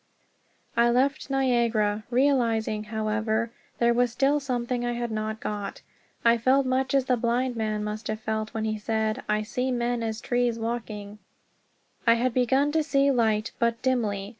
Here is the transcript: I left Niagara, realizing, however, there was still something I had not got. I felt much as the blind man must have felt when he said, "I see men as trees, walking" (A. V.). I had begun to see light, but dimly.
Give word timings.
I 0.75 0.89
left 0.89 1.29
Niagara, 1.29 2.05
realizing, 2.09 2.85
however, 2.85 3.51
there 3.77 3.93
was 3.93 4.11
still 4.11 4.39
something 4.39 4.83
I 4.83 4.93
had 4.93 5.11
not 5.11 5.39
got. 5.39 5.83
I 6.25 6.39
felt 6.39 6.65
much 6.65 6.95
as 6.95 7.05
the 7.05 7.15
blind 7.17 7.55
man 7.55 7.83
must 7.83 8.07
have 8.07 8.19
felt 8.19 8.51
when 8.51 8.65
he 8.65 8.79
said, 8.79 9.21
"I 9.29 9.43
see 9.43 9.69
men 9.69 10.01
as 10.01 10.19
trees, 10.19 10.57
walking" 10.57 11.11
(A. 11.11 11.13
V.). 11.13 11.17
I 12.07 12.13
had 12.15 12.33
begun 12.33 12.71
to 12.71 12.81
see 12.81 13.11
light, 13.11 13.51
but 13.59 13.79
dimly. 13.83 14.29